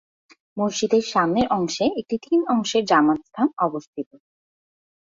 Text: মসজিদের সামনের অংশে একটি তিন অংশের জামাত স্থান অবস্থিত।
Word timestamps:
মসজিদের 0.57 1.03
সামনের 1.11 1.47
অংশে 1.49 1.85
একটি 1.99 2.15
তিন 2.25 2.39
অংশের 2.53 2.83
জামাত 2.85 3.19
স্থান 3.25 3.47
অবস্থিত। 3.59 4.09